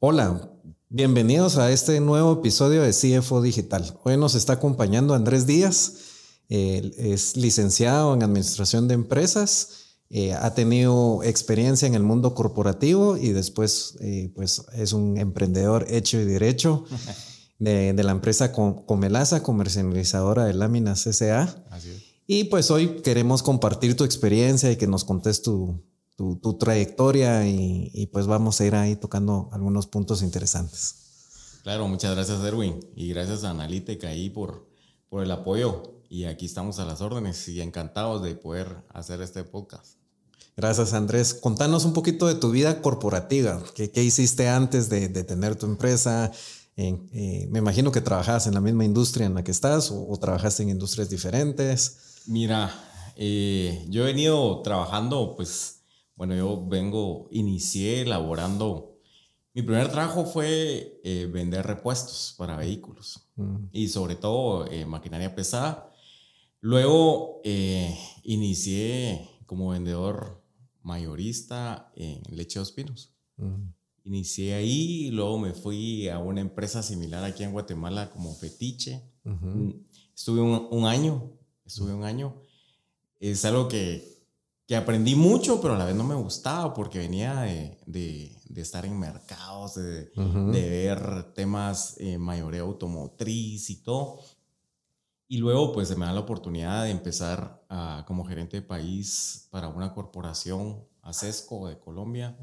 [0.00, 0.48] Hola,
[0.90, 3.98] bienvenidos a este nuevo episodio de CFO Digital.
[4.04, 5.94] Hoy nos está acompañando Andrés Díaz,
[6.48, 13.30] es licenciado en Administración de Empresas, eh, ha tenido experiencia en el mundo corporativo y
[13.30, 16.84] después eh, pues es un emprendedor hecho y derecho
[17.58, 21.64] de, la empresa Comelaza, comercializadora de láminas S.A.
[22.24, 25.82] Y pues hoy queremos compartir tu experiencia y que nos contes tu,
[26.18, 31.60] tu, trayectoria y, pues vamos a ir ahí tocando algunos puntos interesantes.
[31.62, 34.66] Claro, muchas gracias Erwin y gracias a Analítica ahí por,
[35.08, 39.44] por el apoyo y aquí estamos a las órdenes y encantados de poder hacer este
[39.44, 39.96] podcast.
[40.56, 41.34] Gracias Andrés.
[41.34, 43.62] Contanos un poquito de tu vida corporativa.
[43.76, 46.32] ¿Qué, qué hiciste antes de, de, tener tu empresa?
[46.76, 50.64] Eh, me imagino que trabajabas en la misma industria en la que estás o, trabajaste
[50.64, 52.22] en industrias diferentes.
[52.26, 52.74] Mira,
[53.14, 55.77] eh, yo he venido trabajando pues
[56.18, 58.98] bueno, yo vengo, inicié elaborando.
[59.54, 63.66] Mi primer trabajo fue eh, vender repuestos para vehículos mm.
[63.70, 65.92] y sobre todo eh, maquinaria pesada.
[66.60, 70.42] Luego eh, inicié como vendedor
[70.82, 73.14] mayorista en Leche Dos Pinos.
[73.36, 73.68] Mm.
[74.02, 79.04] Inicié ahí y luego me fui a una empresa similar aquí en Guatemala como Fetiche.
[79.22, 79.70] Mm,
[80.12, 81.30] estuve un, un, año,
[81.64, 82.42] estuve un año.
[83.20, 84.17] Es algo que
[84.68, 88.84] que aprendí mucho, pero a la vez no me gustaba porque venía de, de, estar
[88.84, 90.10] en mercados, de,
[90.52, 94.20] de ver temas eh, mayoría automotriz y todo.
[95.26, 97.64] Y luego pues se me da la oportunidad de empezar
[98.06, 102.36] como gerente de país para una corporación, ACESCO de Colombia,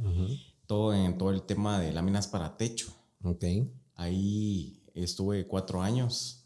[0.65, 2.87] todo en todo el tema de láminas para techo.
[3.23, 3.71] Okay.
[3.93, 6.44] Ahí estuve cuatro años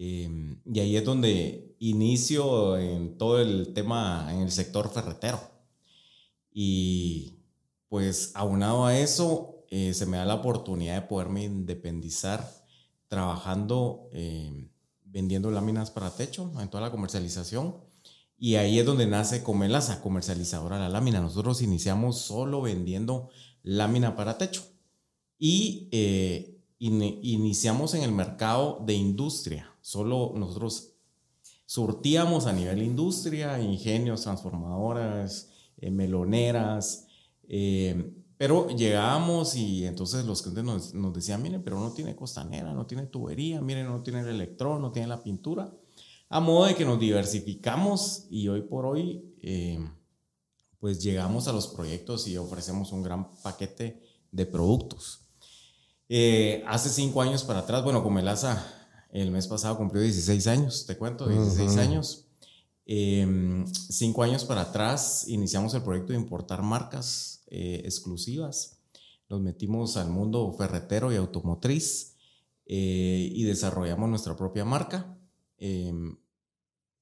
[0.00, 5.40] Em, y ahí es donde inicio en todo el tema en el sector ferretero.
[6.52, 7.40] Y
[7.88, 12.48] pues aunado a eso, eh, se me da la oportunidad de poderme independizar
[13.08, 14.70] trabajando, em,
[15.04, 17.76] vendiendo láminas para techo, en toda la comercialización.
[18.38, 21.20] Y ahí es donde nace Comelaza, comercializadora de la lámina.
[21.20, 23.30] Nosotros iniciamos solo vendiendo
[23.64, 24.62] lámina para techo.
[25.38, 29.74] Y eh, iniciamos en el mercado de industria.
[29.88, 30.92] Solo nosotros
[31.64, 37.06] surtíamos a nivel industria, ingenios, transformadoras, eh, meloneras,
[37.48, 42.84] eh, pero llegábamos y entonces los clientes nos, decían, miren, pero no tiene costanera, no
[42.84, 45.72] tiene tubería, miren, no tiene el electrón, no tiene la pintura.
[46.28, 49.78] A modo de que nos diversificamos y hoy por hoy, eh,
[50.80, 55.20] pues llegamos a los proyectos y ofrecemos un gran paquete de productos.
[56.66, 58.77] Hace cinco años para atrás, bueno, Comelaza
[59.10, 62.26] el mes pasado cumplió 16 años, te cuento, 16 años.
[62.84, 68.78] Em, cinco años para atrás iniciamos el proyecto de importar marcas eh, exclusivas.
[69.28, 72.16] Nos metimos al mundo ferretero y automotriz
[72.64, 75.18] eh, y desarrollamos nuestra propia marca.
[75.58, 76.16] Em,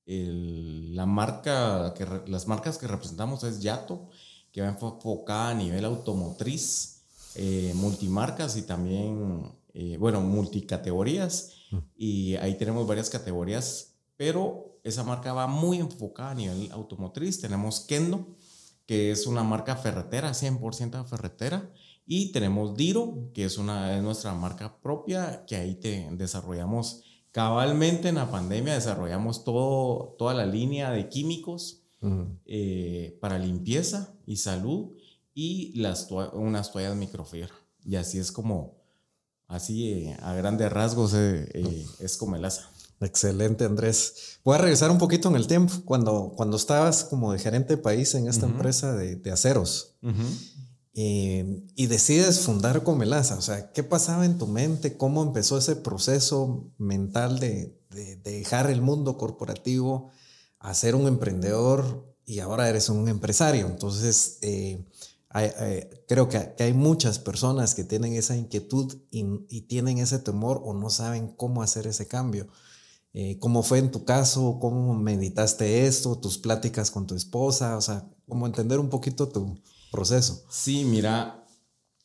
[0.07, 4.09] la marca que, las marcas que representamos es Yato,
[4.53, 6.97] que va enfocada a nivel automotriz
[7.35, 11.53] eh, multimarcas y también, eh, bueno, multicategorías.
[11.97, 17.41] Y ahí tenemos varias categorías, pero esa marca va muy enfocada a nivel automotriz.
[17.41, 18.37] Tenemos Kendo,
[18.87, 21.71] que es una marca ferretera, 100% ferretera.
[22.07, 28.09] Y tenemos Diro, que es, una, es nuestra marca propia, que ahí te desarrollamos cabalmente
[28.09, 31.83] en la pandemia, desarrollamos todo, toda la línea de químicos
[32.47, 34.93] eh, para limpieza y salud
[35.35, 37.53] y las unas toallas microfibra.
[37.85, 38.76] Y así es como,
[39.49, 42.71] así eh, a grandes rasgos eh, eh, es como el asa.
[43.01, 44.39] Excelente, Andrés.
[44.45, 47.83] Voy a regresar un poquito en el tiempo, cuando, cuando estabas como de gerente de
[47.83, 49.97] país en esta empresa de, de aceros
[50.95, 53.37] y decides fundar Comelaza.
[53.37, 54.97] O sea, ¿qué pasaba en tu mente?
[54.97, 60.11] ¿Cómo empezó ese proceso mental de, de, de dejar el mundo corporativo
[60.59, 63.67] a ser un emprendedor y ahora eres un empresario?
[63.67, 64.39] Entonces,
[66.07, 70.91] creo que, hay muchas personas que tienen esa inquietud y, tienen ese temor o no
[70.91, 72.49] saben cómo hacer ese cambio.
[73.13, 74.59] Eh, ¿Cómo fue en tu caso?
[74.61, 76.19] ¿Cómo meditaste esto?
[76.19, 77.77] ¿Tus pláticas con tu esposa?
[77.77, 79.59] O sea, ¿cómo entender un poquito tu
[79.91, 80.45] proceso?
[80.51, 81.47] Sí, mira,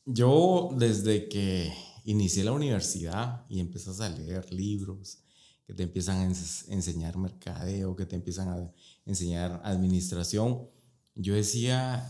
[0.05, 1.73] yo desde que
[2.05, 5.19] inicié la universidad y empezas a leer libros
[5.67, 8.71] que te empiezan a enseñar mercadeo, que te empiezan a
[9.05, 10.67] enseñar administración,
[11.15, 12.09] yo decía,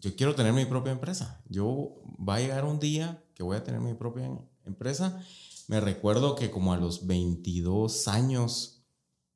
[0.00, 1.42] yo quiero tener mi propia empresa.
[1.48, 4.30] Yo va a llegar un día que voy a tener mi propia
[4.64, 5.22] empresa.
[5.68, 8.82] Me recuerdo que como a los 22 años,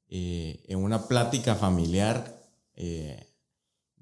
[0.08, 2.42] eh, en una plática familiar,
[2.74, 3.34] eh,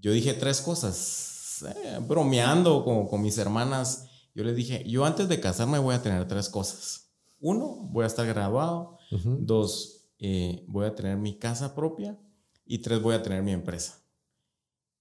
[0.00, 4.06] yo dije tres cosas, eh, bromeando con, con, mis hermanas.
[4.34, 7.02] yo le dije, yo antes de casarme voy a tener tres cosas.
[7.42, 8.98] Uno, voy a estar graduado.
[9.10, 12.18] Dos, eh, voy a tener mi casa propia.
[12.64, 14.01] Y tres, voy a tener mi empresa.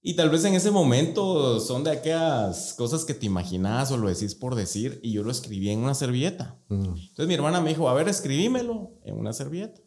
[0.02, 4.08] Y tal vez en ese momento son de aquellas cosas que te imaginas o lo
[4.08, 4.98] decís por decir.
[5.02, 6.58] Y yo lo escribí en una servilleta.
[6.68, 6.96] Mm.
[6.96, 9.80] Entonces mi hermana me dijo, a ver, escribímelo en una servilleta.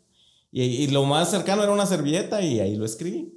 [0.51, 3.33] Y, y lo más cercano era una servilleta y ahí lo escribí.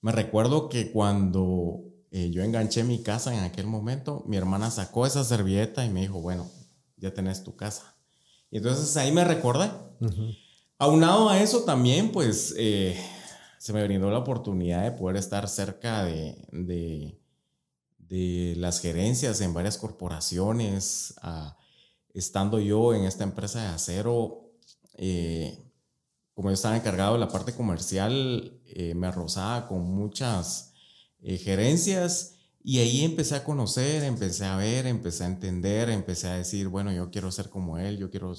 [0.00, 5.04] Me recuerdo que cuando eh, yo enganché mi casa en aquel momento, mi hermana sacó
[5.04, 6.48] esa servilleta y me dijo, bueno,
[6.96, 7.96] ya tenés tu casa.
[8.52, 9.68] Y entonces ahí me recordé.
[10.78, 12.96] Aunado a eso también, pues eh,
[13.64, 17.18] se me brindó la oportunidad de poder estar cerca de, de,
[18.58, 21.14] las gerencias en varias corporaciones,
[22.12, 24.52] estando yo en esta empresa de acero.
[24.98, 25.58] Eh,
[26.34, 28.60] como yo estaba encargado de la parte comercial,
[28.94, 30.74] me arrozaba con muchas
[31.22, 36.34] eh, gerencias y ahí empecé a conocer, empecé a ver, empecé a entender, empecé a
[36.34, 38.34] decir, bueno, yo quiero ser como él, yo quiero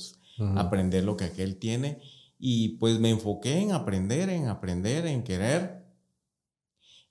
[0.55, 1.99] aprender lo que aquel tiene.
[2.47, 5.83] Y pues me enfoqué en aprender, en aprender, en querer.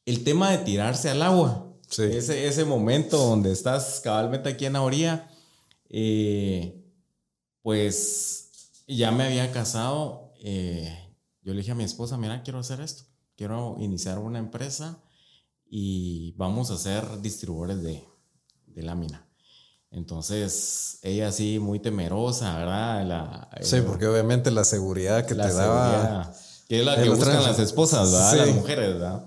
[0.07, 4.83] El tema de tirarse al agua, ese, ese momento donde estás cabalmente aquí en la
[4.83, 5.29] orilla,
[5.89, 6.81] eh,
[7.63, 10.33] pues ya me había casado.
[10.39, 13.03] Eh, yo le dije a mi esposa, mira, quiero hacer esto,
[13.37, 15.03] quiero iniciar una empresa
[15.69, 18.05] y vamos a ser distribuidores de,
[18.69, 19.27] de lámina.
[19.95, 23.07] Entonces, ella sí, muy temerosa, ¿verdad?
[23.07, 26.35] La, sí, porque obviamente la seguridad que te daba.
[26.69, 28.37] Que es la que buscan las esposas, ¿verdad?
[28.47, 29.25] Las mujeres, ¿verdad?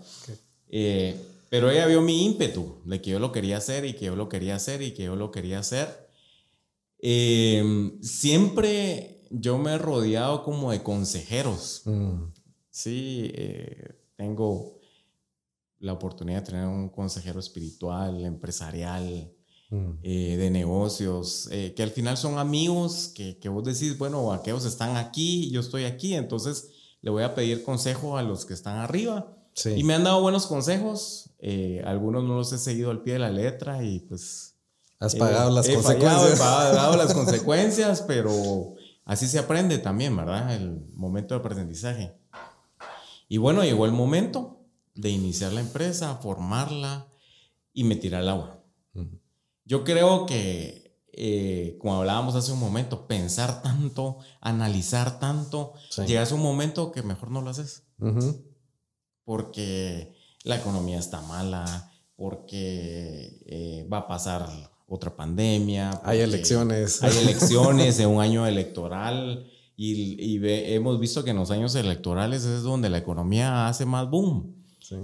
[0.69, 1.15] Eh,
[1.49, 4.27] pero ella vio mi ímpetu de que yo lo quería hacer y que yo lo
[4.27, 6.09] quería hacer y que yo lo quería hacer.
[6.99, 11.83] Eh, siempre yo me he rodeado como de consejeros.
[11.85, 12.23] Mm.
[12.69, 14.81] Sí, eh, tengo
[15.79, 19.31] la oportunidad de tener un consejero espiritual, empresarial,
[19.69, 19.99] mm.
[20.03, 24.65] eh, de negocios, eh, que al final son amigos, que, que, vos decís, bueno, aquellos
[24.65, 26.69] están aquí, yo estoy aquí, entonces
[27.01, 29.33] le voy a pedir consejo a los que están arriba.
[29.75, 33.19] Y me han dado buenos consejos, eh, algunos no los he seguido al pie de
[33.19, 34.53] la letra y pues...
[34.99, 36.33] Has pagado las consecuencias.
[36.33, 38.75] he pagado las consecuencias, pero
[39.05, 40.55] así se aprende también, ¿verdad?
[40.55, 42.15] El momento de aprendizaje.
[43.27, 44.59] Y bueno, llegó el momento,
[44.95, 47.07] de iniciar la empresa, formarla
[47.73, 48.56] y me tiré al agua.
[49.67, 55.73] Yo creo que, eh, como hablábamos hace un momento, pensar tanto, analizar tanto,
[56.07, 57.83] llegas a un momento que mejor no lo haces.
[59.25, 60.15] Porque
[60.45, 64.47] la economía está mala, porque eh, va a pasar
[64.87, 65.99] otra pandemia.
[66.05, 67.03] Hay elecciones.
[67.03, 69.51] Hay elecciones en un año electoral.
[69.75, 70.39] Y,
[70.73, 74.55] hemos visto que en los años electorales es donde la economía hace más boom.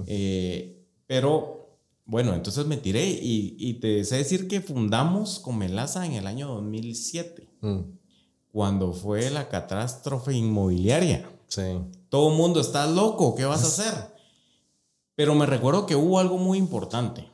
[0.07, 1.62] Eh, pero
[2.05, 7.49] bueno, entonces me tiré y, te sé decir que fundamos Comelaza en el año 2007,
[7.61, 7.79] mm.
[8.51, 11.29] cuando fue la catástrofe inmobiliaria.
[12.09, 14.13] Todo el mundo está loco, ¿qué vas a hacer?
[15.15, 17.29] Pero me recuerdo que hubo algo muy importante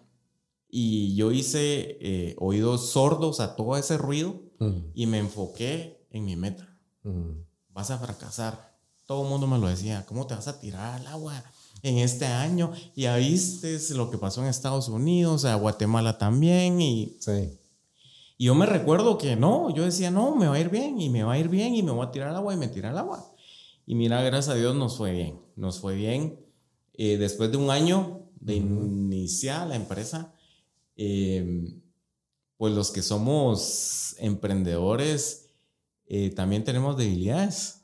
[0.70, 4.92] y yo hice eh, oídos sordos a todo ese ruido mm.
[4.94, 6.78] y me enfoqué en mi meta.
[7.04, 7.42] Mm.
[7.70, 8.78] Vas a fracasar.
[9.06, 11.44] Todo el mundo me lo decía, ¿cómo te vas a tirar al agua?
[11.82, 12.72] En este año.
[12.96, 16.82] Ya viste lo que pasó en Estados Unidos, a Guatemala también.
[16.82, 17.60] Y, sí.
[18.38, 21.10] y yo me recuerdo que no, yo decía, no, me va a ir bien y
[21.10, 22.90] me va a ir bien y me voy a tirar al agua y me tira
[22.90, 23.34] al agua.
[23.86, 25.40] Y mira, gracias a Dios nos fue bien.
[25.56, 26.40] Nos fue bien.
[26.94, 30.34] Eh, después de un año de iniciar la empresa,
[30.96, 31.82] em,
[32.58, 35.50] pues los que somos emprendedores
[36.06, 37.76] eh, también tenemos debilidades.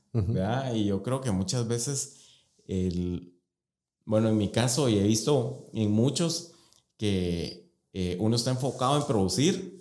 [0.74, 2.18] Y yo creo que muchas veces
[2.68, 3.35] el,
[4.06, 6.54] bueno, en mi caso, y he visto en muchos
[6.98, 9.76] que eh, uno está enfocado en producir,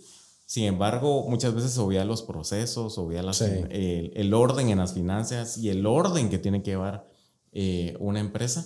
[0.47, 5.87] sin embargo, muchas veces obvia los procesos, obvia el, orden en las finanzas y el
[5.87, 7.09] orden que tiene que llevar
[7.53, 8.65] eh, una empresa.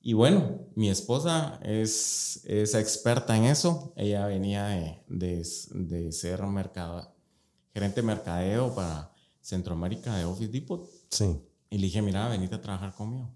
[0.00, 3.92] Y bueno, mi esposa es, es experta en eso.
[3.94, 4.66] Ella venía
[5.06, 7.14] de, de, ser mercado,
[7.72, 10.90] gerente de mercadeo para Centroamérica de Office Depot.
[11.08, 11.36] Sí.
[11.70, 13.30] Y le dije, mira, venite a trabajar conmigo.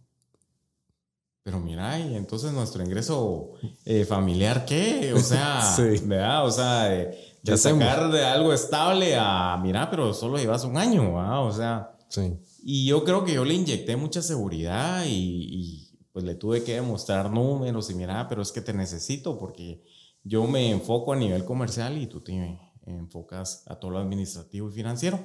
[1.46, 3.52] Pero mira, y entonces nuestro ingreso
[3.84, 5.12] eh, familiar, ¿qué?
[5.14, 5.62] O sea,
[6.02, 6.44] ¿verdad?
[6.44, 11.46] O sea, de, sacar de algo estable a, mira, pero solo llevas un año, ¿verdad?
[11.46, 12.36] O sea, sí.
[12.64, 17.30] y yo creo que yo le inyecté mucha seguridad y, pues le tuve que demostrar
[17.30, 19.84] números y mira, pero es que te necesito porque
[20.24, 24.72] yo me enfoco a nivel comercial y tú te enfocas a todo lo administrativo y
[24.72, 25.20] financiero.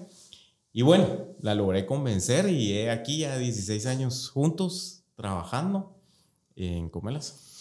[0.72, 1.08] Y bueno,
[1.40, 5.98] la logré convencer y he aquí ya 16 años juntos trabajando
[6.56, 7.52] en Comelas.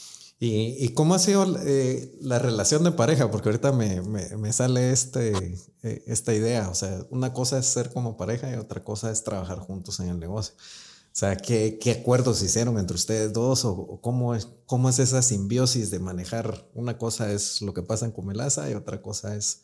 [0.42, 3.30] ¿Y, cómo ha sido eh, la relación de pareja?
[3.30, 6.70] Porque ahorita me, me, sale este, eh, esta idea.
[6.70, 10.08] O sea, una cosa es ser como pareja y otra cosa es trabajar juntos en
[10.08, 10.54] el negocio.
[10.56, 13.66] O sea, ¿qué, qué acuerdos hicieron entre ustedes dos?
[13.66, 16.66] ¿O, cómo, es, cómo es esa simbiosis de manejar?
[16.72, 19.60] Una cosa es lo que pasa en Comelaza y otra cosa es,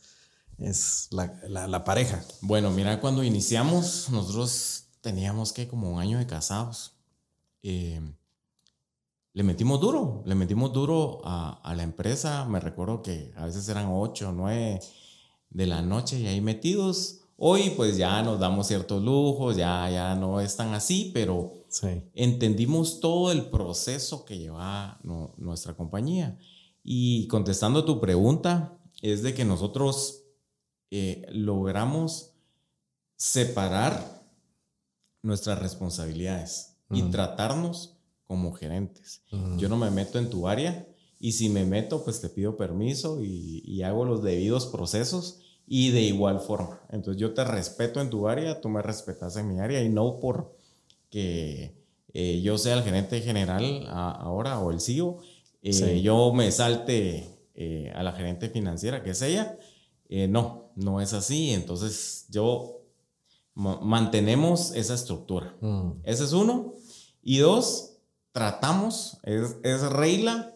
[0.59, 2.23] es la, la, la pareja.
[2.43, 6.93] Bueno, mira, cuando iniciamos, nosotros teníamos que como un año de casados.
[7.63, 8.03] Eh,
[9.37, 12.47] le metimos duro, le metimos duro a, a, la empresa.
[12.47, 14.81] Me recuerdo que a veces eran 8 o 9
[15.51, 17.21] de la noche y ahí metidos.
[17.37, 21.53] Hoy pues ya nos damos ciertos lujos, ya, ya no es tan así, pero
[22.15, 24.99] entendimos todo el proceso que lleva
[25.37, 26.39] nuestra compañía.
[26.83, 30.23] Y contestando tu pregunta, es de que nosotros
[30.91, 32.31] eh, logramos
[33.17, 34.25] separar
[35.21, 37.96] nuestras responsabilidades y tratarnos
[38.27, 39.23] como gerentes.
[39.57, 40.87] Yo no me meto en tu área
[41.19, 46.03] y si me meto, pues te pido permiso y, hago los debidos procesos y de
[46.03, 46.81] igual forma.
[46.91, 50.19] Entonces yo te respeto en tu área, tú me respetas en mi área y no
[50.21, 50.57] por
[51.11, 51.75] que
[52.13, 55.21] eh, yo sea el gerente general ahora o el CEO,
[55.63, 59.59] eh, yo me salte eh, a la gerente financiera, que es ella.
[60.09, 61.51] no, no es así.
[61.51, 62.83] Entonces yo
[63.55, 65.57] mantenemos esa estructura.
[65.61, 65.93] Mm.
[66.05, 66.75] Ese es uno.
[67.23, 67.96] Y dos,
[68.37, 70.55] tratamos, es, es regla,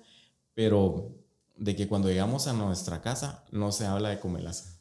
[0.52, 1.14] pero
[1.56, 4.78] de que cuando llegamos a nuestra casa no se habla de comelaza.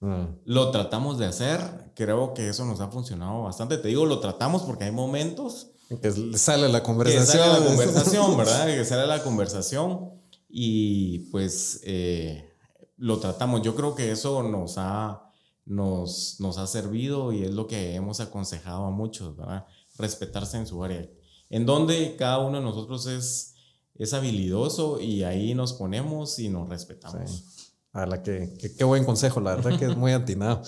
[0.00, 0.24] Mm.
[0.46, 1.60] Lo tratamos de hacer,
[1.94, 3.76] creo que eso nos ha funcionado bastante.
[3.76, 7.26] Te digo, lo tratamos porque hay momentos que sale la conversación.
[7.26, 8.66] Que sale la conversación, ¿verdad?
[8.66, 10.10] Que sale la conversación
[10.48, 12.50] y pues eh,
[12.96, 13.60] lo tratamos.
[13.60, 15.30] Yo creo que eso nos ha,
[15.66, 19.66] nos, nos ha servido y es lo que hemos aconsejado a muchos, ¿verdad?
[19.98, 21.06] Respetarse en su área
[21.50, 23.54] en donde cada uno de nosotros es,
[23.94, 27.44] es habilidoso y ahí nos ponemos y nos respetamos.
[27.92, 30.62] A la que, qué buen consejo, la verdad que es muy atinado.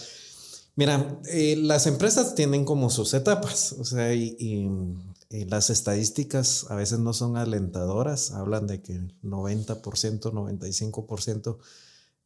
[0.77, 4.71] Mira, eh, las empresas tienen como sus etapas, o sea, y,
[5.47, 11.59] las estadísticas a veces no son alentadoras, hablan de que 90%, 95%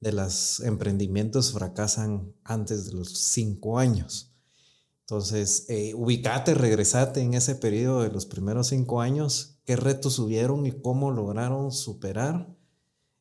[0.00, 4.33] de los emprendimientos fracasan antes de los cinco años.
[5.04, 10.64] Entonces, eh, ubicate, regresate en ese periodo de los primeros cinco años, qué retos hubieron
[10.64, 12.48] y cómo lograron superar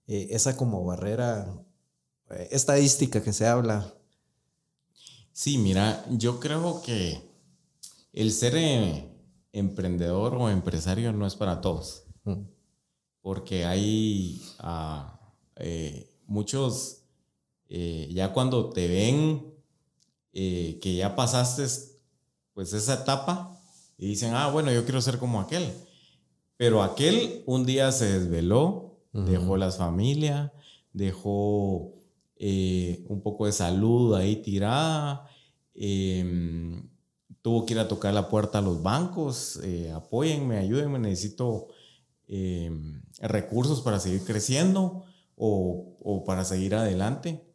[0.07, 1.53] eh, esa como barrera
[2.29, 3.93] eh, estadística que se habla.
[5.31, 7.21] Sí, mira, yo creo que
[8.11, 9.09] el ser eh,
[9.53, 12.43] emprendedor o empresario no es para todos, mm.
[13.21, 15.19] porque hay ah,
[16.27, 17.03] muchos,
[17.67, 19.52] ya cuando te ven
[20.33, 21.65] eh, que ya pasaste
[22.53, 23.59] pues esa etapa
[23.97, 25.71] y dicen, ah, bueno, yo quiero ser como aquel.
[26.57, 30.51] Pero aquel un día se desveló, dejó las familias,
[30.91, 31.93] dejó
[32.37, 35.27] eh, un poco de salud ahí tirada,
[35.75, 36.89] em,
[37.41, 41.67] tuvo que ir a tocar la puerta a los bancos, eh, apóyenme, ayúdenme, necesito
[42.27, 45.03] em, recursos para seguir creciendo
[45.35, 47.52] o, o para seguir adelante.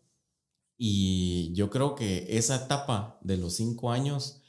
[0.78, 4.40] Y yo creo que esa etapa de los cinco años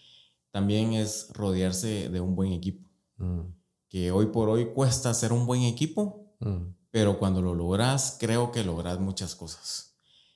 [0.52, 2.88] también es rodearse de un buen equipo.
[3.18, 3.42] Mm.
[3.90, 6.76] Que hoy por hoy cuesta ser un buen equipo, mm.
[6.92, 9.96] pero cuando lo logras, creo que logras muchas cosas.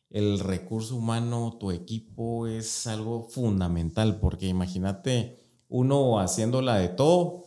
[0.09, 7.45] El recurso humano, tu equipo es algo fundamental, porque imagínate uno haciéndola de todo.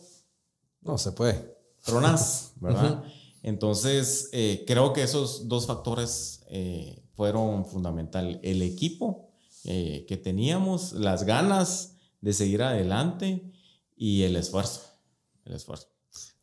[0.81, 1.57] No se puede.
[1.83, 3.03] Tronas, ¿verdad?
[3.43, 8.39] Entonces, eh, creo que esos dos factores eh, fueron fundamental.
[8.43, 9.31] El equipo
[9.65, 13.51] eh, que teníamos, las ganas de seguir adelante
[13.95, 14.83] y el esfuerzo.
[15.43, 15.87] El esfuerzo.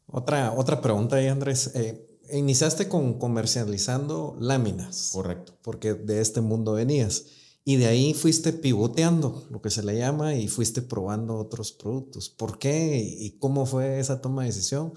[0.07, 1.71] Otra, otra pregunta ahí, Andrés.
[1.77, 5.11] Eh, iniciaste con comercializando láminas.
[5.13, 5.57] Correcto.
[5.63, 7.27] Porque de este mundo venías.
[7.65, 12.29] Y de ahí fuiste pivoteando, lo que se le llama, y fuiste probando otros productos.
[12.29, 14.93] ¿Por qué y cómo fue esa toma de decisión?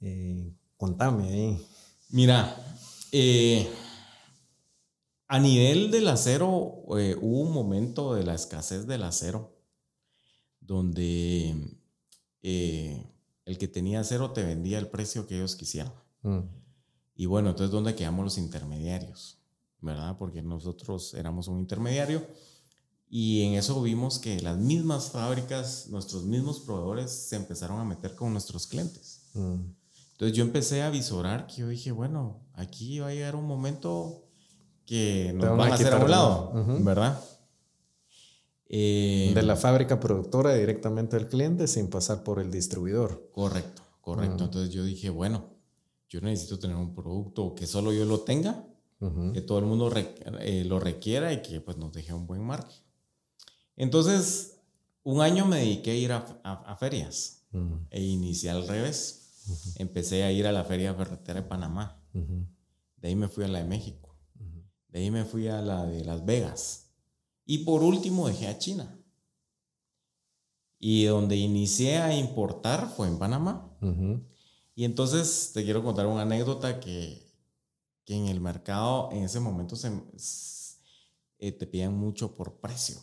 [0.00, 1.66] Eh, contame ahí.
[2.10, 2.54] Mira,
[3.10, 3.66] eh,
[5.28, 9.54] a nivel del acero, eh, hubo un momento de la escasez del acero
[10.60, 11.54] donde
[12.42, 13.06] eh,
[13.44, 15.92] el que tenía acero te vendía el precio que ellos quisieran.
[16.22, 16.40] Mm.
[17.14, 19.38] Y bueno, entonces, ¿dónde quedamos los intermediarios?
[19.80, 20.16] ¿Verdad?
[20.18, 22.26] Porque nosotros éramos un intermediario
[23.10, 28.14] y en eso vimos que las mismas fábricas, nuestros mismos proveedores se empezaron a meter
[28.14, 29.28] con nuestros clientes.
[29.34, 29.60] Mm.
[30.12, 34.27] Entonces yo empecé a visorar que yo dije, bueno, aquí va a llegar un momento
[34.88, 37.20] que nos van a hacer a un lado, ¿verdad?
[38.70, 43.30] Eh, de la fábrica productora directamente al cliente sin pasar por el distribuidor.
[43.30, 44.44] Correcto, correcto.
[44.44, 45.44] Entonces yo dije, bueno,
[46.08, 48.64] yo necesito tener un producto que solo yo lo tenga,
[49.34, 49.92] que todo el mundo
[50.40, 52.80] eh, lo requiera y que pues nos deje un buen marketing.
[53.76, 54.56] Entonces,
[55.02, 57.44] un año me dediqué a ir a, ferias
[57.90, 59.74] e inicié al revés.
[59.76, 62.02] Empecé a ir a la Feria Ferretera de Panamá.
[62.12, 64.07] De ahí me fui a la de México.
[64.98, 66.86] De ahí me fui a la de Las Vegas.
[67.46, 68.98] Y por último dejé a China.
[70.80, 73.78] Y donde inicié a importar fue en Panamá.
[74.74, 77.30] Y entonces te quiero contar una anécdota que,
[78.04, 79.92] que en el mercado en ese momento se,
[81.38, 82.96] eh, te piden mucho por precio.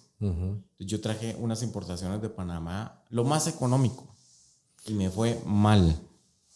[0.79, 4.13] Yo traje unas importaciones de Panamá, lo más económico,
[4.85, 5.97] y me fue mal.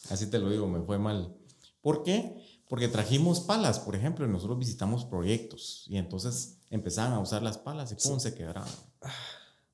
[0.09, 1.33] Así te lo digo, me fue mal.
[1.81, 2.43] ¿Por qué?
[2.67, 7.57] Porque trajimos palas, por ejemplo, y nosotros visitamos proyectos, y entonces empezaban a usar las
[7.57, 8.69] palas y pum, se quebraban.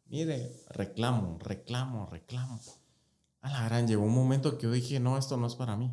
[0.08, 2.60] Mire, reclamo, reclamo, reclamo.
[3.42, 5.92] A la gran, llegó un momento que yo dije, no, esto no es para mí.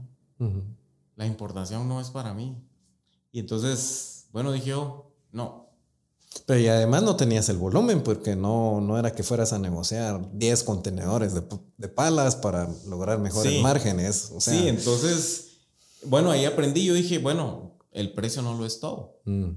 [1.17, 2.57] La importación no es para mí.
[3.31, 5.71] Y entonces, bueno, dije yo, no.
[6.47, 10.31] Pero y además no tenías el volumen, porque no, no era que fueras a negociar
[10.33, 14.33] 10 contenedores de, palas para lograr mejores márgenes.
[14.39, 15.52] sí, entonces,
[16.05, 19.21] bueno, ahí aprendí, yo dije, bueno, el precio no lo es todo.
[19.25, 19.51] Mm.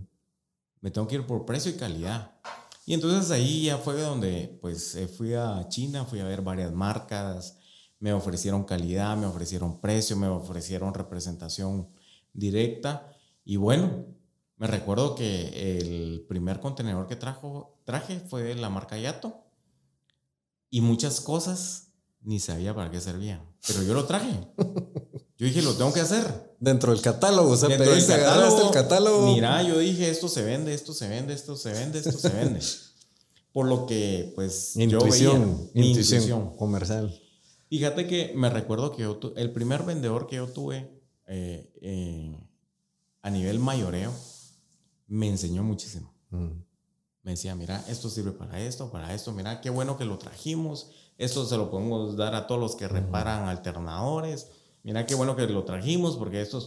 [0.81, 2.35] Me tengo que ir por precio y calidad.
[2.85, 6.71] Y entonces ahí ya fue donde pues eh, fui a China, fui a ver varias
[6.71, 7.57] marcas,
[7.99, 11.89] me ofrecieron calidad, me ofrecieron precio, me ofrecieron representación
[12.33, 13.11] directa.
[13.43, 14.05] Y bueno,
[14.57, 19.41] me recuerdo que el primer contenedor que trajo, traje fue de la marca Yato.
[20.69, 23.41] Y muchas cosas ni sabía para qué servían.
[23.65, 24.47] Pero yo lo traje.
[25.37, 26.55] Yo dije, lo tengo que hacer.
[26.59, 29.33] Dentro del catálogo, o sea, Dentro del catálogo, el catálogo.
[29.33, 32.61] Mira, yo dije, esto se vende, esto se vende, esto se vende, esto se vende.
[33.51, 37.21] Por lo que, pues, intuición, yo intuición, comercial.
[37.69, 39.03] Fíjate que me recuerdo que
[39.35, 42.37] el primer vendedor que yo tuve eh, eh,
[43.21, 44.13] a nivel mayoreo
[45.07, 46.13] me enseñó muchísimo.
[46.29, 46.51] Mm.
[47.23, 50.91] Me decía, mira, esto sirve para esto, para esto, mira, qué bueno que lo trajimos,
[51.17, 54.47] esto se lo podemos dar a todos los que reparan alternadores
[54.85, 56.63] mira qué bueno que lo trajimos porque esto,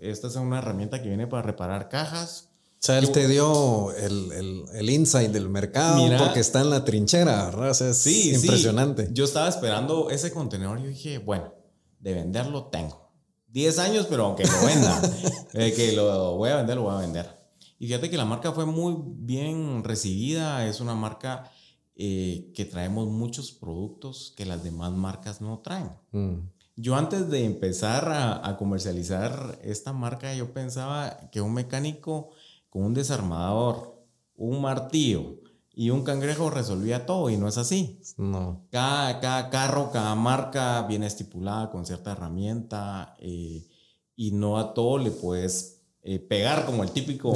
[0.00, 2.48] esta es una herramienta que viene para reparar cajas.
[2.72, 6.84] O sea, él te dio el, el, el, insight del mercado porque está en la
[6.84, 7.70] trinchera, ¿verdad?
[7.70, 9.10] O sea, es sí, impresionante.
[9.12, 11.54] Yo estaba esperando ese contenedor y yo dije, bueno,
[12.00, 13.12] de venderlo tengo.
[13.48, 15.02] 10 años, pero aunque lo venda,
[15.54, 17.38] eh, que lo voy a vender, lo voy a vender.
[17.78, 21.50] Y fíjate que la marca fue muy bien recibida, es una marca
[21.96, 25.90] eh, que traemos muchos productos que las demás marcas no traen.
[26.12, 26.38] Mm.
[26.80, 32.30] Yo antes de empezar a, comercializar esta marca, yo pensaba que un mecánico
[32.70, 34.02] con un desarmador,
[34.34, 35.40] un martillo
[35.74, 38.00] y un cangrejo resolvía todo y no es así.
[38.16, 38.66] No.
[38.70, 43.68] Cada, carro, cada marca viene estipulada con cierta herramienta eh,
[44.16, 47.34] y no a todo le puedes eh, pegar como el típico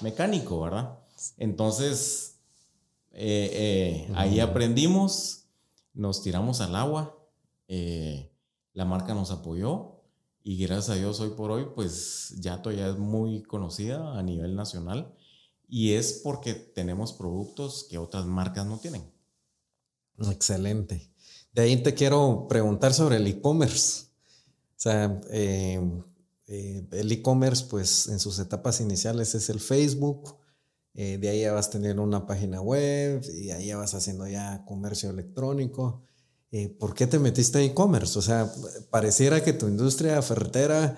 [0.00, 0.98] mecánico, ¿verdad?
[1.36, 2.38] Entonces,
[3.12, 5.44] eh, ahí aprendimos,
[5.92, 7.14] nos tiramos al agua
[8.72, 10.00] la marca nos apoyó
[10.42, 14.54] y gracias a Dios hoy por hoy, pues Yato ya es muy conocida a nivel
[14.54, 15.14] nacional
[15.68, 19.02] y es porque tenemos productos que otras marcas no tienen.
[20.18, 21.10] Excelente.
[21.52, 24.06] De ahí te quiero preguntar sobre el e-commerce.
[24.76, 25.80] O sea, eh,
[26.46, 30.36] eh, el e-commerce, pues en sus etapas iniciales es el Facebook.
[30.94, 34.64] Eh, de ahí ya vas tener una página web y ahí ya vas haciendo ya
[34.64, 36.02] comercio electrónico.
[36.52, 38.18] Eh, ¿por qué te metiste a e-commerce?
[38.18, 38.52] O sea,
[38.90, 40.96] pareciera que tu industria ferretera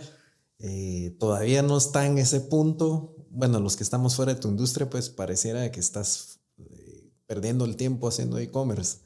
[0.58, 3.14] eh, todavía no está en ese punto.
[3.30, 7.76] Bueno, los que estamos fuera de tu industria, pues pareciera que estás eh, perdiendo el
[7.76, 8.98] tiempo haciendo e-commerce.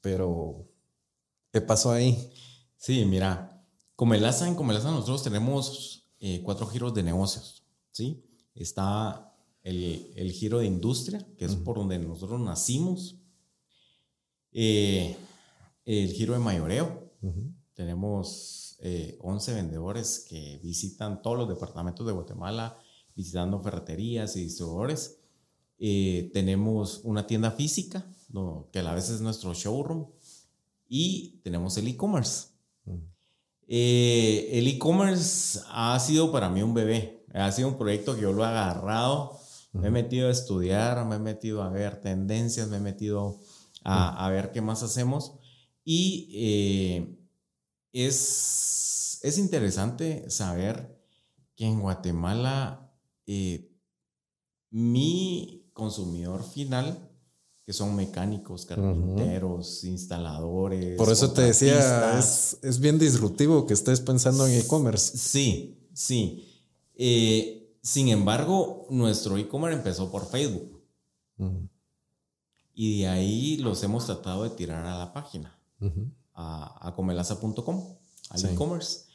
[0.00, 0.68] Pero,
[1.52, 2.32] ¿qué pasó ahí?
[2.76, 3.64] Sí, mira,
[3.96, 6.08] como el en Comelaza nosotros tenemos
[6.44, 8.24] cuatro giros de negocios, ¿sí?
[8.54, 9.32] Está
[9.62, 13.16] el, giro de industria, que es por donde nosotros nacimos.
[14.52, 15.16] Eh,
[15.84, 17.10] el giro de mayoreo.
[17.74, 18.78] Tenemos
[19.20, 22.78] 11 eh, vendedores que visitan todos los departamentos de Guatemala,
[23.14, 25.18] visitando ferreterías y distribuidores.
[25.78, 28.06] Eh, tenemos una tienda física,
[28.72, 30.06] que a la vez es nuestro showroom.
[30.88, 32.48] Y tenemos el e-commerce.
[33.66, 37.24] Eh, el e-commerce ha sido para mí un bebé.
[37.32, 39.38] Ha sido un proyecto que yo lo he agarrado.
[39.72, 43.38] Me he metido a estudiar, me he metido a ver tendencias, me he metido
[43.82, 45.38] a, a ver qué más hacemos.
[45.84, 47.18] Y eh,
[47.92, 51.00] es, es, interesante saber
[51.56, 52.92] que en Guatemala
[53.26, 53.72] eh,
[54.70, 57.10] mi consumidor final,
[57.64, 60.96] que son mecánicos, carpinteros, instaladores.
[60.96, 65.16] Por eso te decía, es, es, bien disruptivo que estés pensando en e-commerce.
[65.16, 66.48] Sí, sí.
[66.94, 70.80] Eh, sin embargo, nuestro e-commerce empezó por Facebook.
[72.74, 75.58] Y de ahí los hemos tratado de tirar a la página,
[76.34, 77.96] a, a comelaza.com,
[78.30, 79.12] al e-commerce.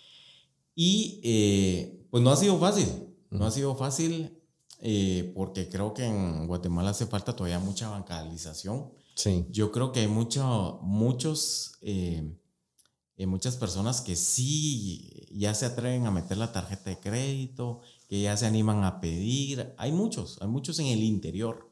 [0.80, 2.88] Y eh, pues no ha sido fácil,
[3.32, 4.38] no ha sido fácil
[4.80, 8.91] eh, porque creo que en Guatemala hace falta todavía mucha bancalización.
[9.15, 9.47] Sí.
[9.49, 12.32] Yo creo que hay mucho, muchos, eh,
[13.25, 18.38] muchas personas que sí ya se atreven a meter la tarjeta de crédito, que ya
[18.38, 19.73] se animan a pedir.
[19.80, 21.71] Hay muchos, hay muchos en el interior.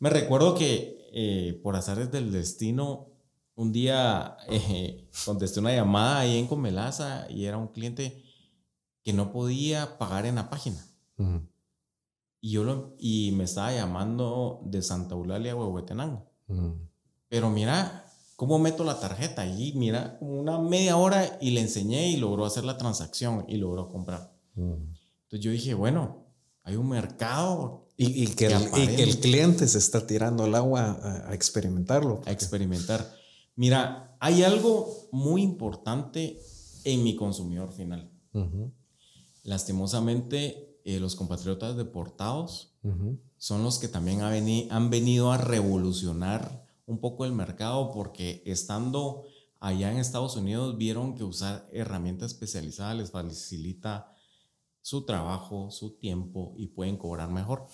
[0.00, 3.11] Me recuerdo que por azares del destino,
[3.54, 4.36] un día
[5.24, 8.22] contesté una llamada ahí en Comelaza y era un cliente
[9.02, 10.84] que no podía pagar en la página.
[12.40, 16.26] Y yo lo, y me estaba llamando de Santa Eulalia, Huehuetenango.
[17.28, 22.10] Pero mira cómo meto la tarjeta y mira, como una media hora y le enseñé
[22.10, 24.32] y logró hacer la transacción y logró comprar.
[24.56, 26.26] Entonces yo dije, bueno,
[26.64, 27.88] hay un mercado.
[27.96, 32.20] Y, que, el, cliente se está tirando el agua a, experimentarlo.
[32.26, 33.06] A experimentar.
[33.56, 36.40] Mira, hay algo muy importante
[36.84, 38.10] en mi consumidor final.
[39.42, 42.74] Lastimosamente, eh, los compatriotas deportados
[43.36, 49.24] son los que también han venido a revolucionar un poco el mercado porque estando
[49.60, 54.12] allá en Estados Unidos vieron que usar herramientas especializadas les facilita
[54.80, 57.66] su trabajo, su tiempo y pueden cobrar mejor.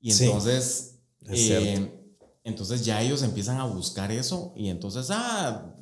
[0.00, 2.03] Y entonces, eh,
[2.44, 5.74] entonces ya ellos empiezan a buscar eso y entonces, ah,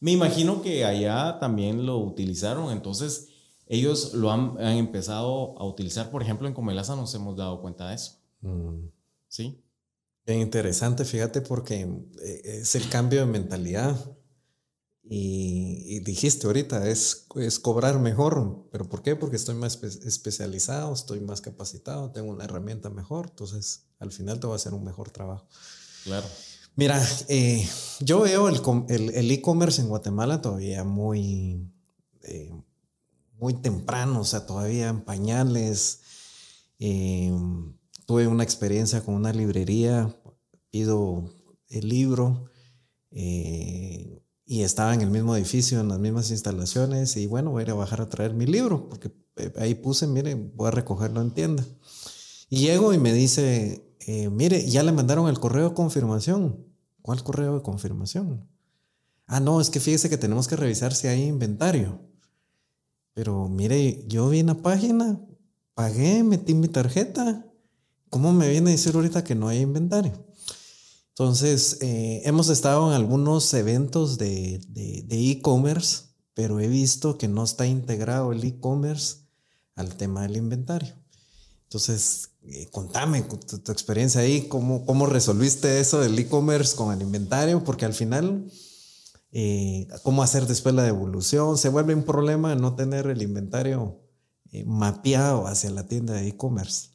[0.00, 3.28] me imagino que allá también lo utilizaron, entonces
[3.66, 7.94] ellos lo han, empezado a utilizar, por ejemplo, en Comelaza nos hemos dado cuenta de
[7.94, 8.18] eso.
[8.40, 8.88] Mm.
[9.28, 9.62] ¿Sí?
[10.26, 11.82] Bien interesante, fíjate, porque
[12.22, 13.96] eh, es el cambio de mentalidad.
[15.02, 18.68] Y, dijiste ahorita, es, es, cobrar mejor.
[18.70, 19.16] ¿Pero por qué?
[19.16, 23.26] Porque estoy más especializado, estoy más capacitado, tengo una herramienta mejor.
[23.30, 25.46] Entonces, al final te va a hacer un mejor trabajo.
[26.04, 26.26] Claro.
[26.76, 27.68] Mira, eh,
[28.00, 31.70] yo veo el e-commerce en Guatemala todavía muy,
[32.22, 32.50] eh,
[33.38, 36.00] muy temprano, o sea, todavía en pañales.
[36.78, 37.74] Em,
[38.06, 40.16] tuve una experiencia con una librería,
[40.70, 41.30] pido
[41.68, 42.50] el libro
[43.10, 47.64] eh, y estaba en el mismo edificio, en las mismas instalaciones y bueno, voy a
[47.66, 51.20] ir a bajar a traer mi libro porque eh, ahí puse, mire, voy a recogerlo
[51.20, 51.64] en tienda.
[52.48, 56.64] Y llego y me dice, eh, mire, ya le mandaron el correo de confirmación.
[57.02, 58.46] ¿Cuál correo de confirmación?
[59.26, 62.00] Ah, no, es que fíjese que tenemos que revisar si hay inventario.
[63.14, 65.20] Pero mire, yo vi en la página,
[65.74, 67.46] pagué, metí mi tarjeta.
[68.08, 70.12] ¿Cómo me viene a decir ahorita que no hay inventario?
[71.10, 74.60] Entonces, eh, hemos estado en algunos eventos de
[75.10, 79.18] e-commerce, pero he visto que no está integrado el e-commerce
[79.74, 80.99] al tema del inventario.
[81.70, 87.00] Entonces, eh, contame tu, tu, experiencia ahí, cómo, cómo resolviste eso del e-commerce con el
[87.00, 88.50] inventario, porque al final
[89.30, 91.56] eh, cómo hacer después la devolución.
[91.56, 94.00] Se vuelve un problema no tener el inventario
[94.50, 96.88] eh, mapeado hacia la tienda de e-commerce.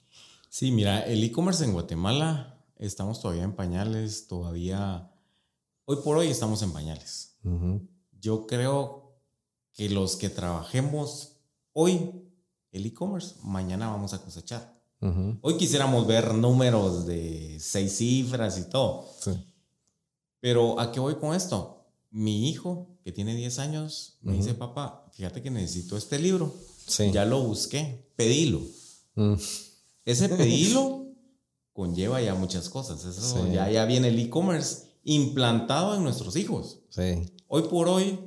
[0.49, 5.09] Sí, mira, el e-commerce en Guatemala estamos todavía en pañales, todavía,
[5.85, 7.37] hoy por hoy estamos en pañales.
[8.19, 9.21] Yo creo
[9.71, 11.37] que los que trabajemos
[11.71, 12.24] hoy
[12.75, 14.75] el e-commerce, mañana vamos a cosechar.
[15.41, 19.07] Hoy quisiéramos ver números de seis cifras y todo.
[20.39, 21.75] Pero ¿a qué voy con esto?
[22.15, 26.55] mi hijo, que tiene 10 años, me dice, papá, fíjate que necesito este libro.
[27.11, 28.61] Ya lo busqué, pedilo.
[29.15, 29.33] Mm.
[30.05, 31.09] Ese pedilo
[31.73, 33.03] conlleva ya muchas cosas.
[33.03, 36.79] Eso ya, ya viene el e-commerce implantado en nuestros hijos.
[37.47, 38.17] Hoy por hoy...